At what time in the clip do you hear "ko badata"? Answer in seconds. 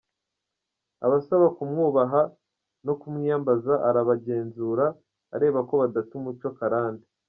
5.67-6.11